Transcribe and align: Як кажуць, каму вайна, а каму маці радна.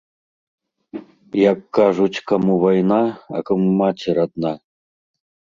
Як 1.51 1.59
кажуць, 1.79 2.23
каму 2.31 2.53
вайна, 2.65 2.99
а 3.41 3.45
каму 3.51 3.69
маці 3.83 4.17
радна. 4.23 4.51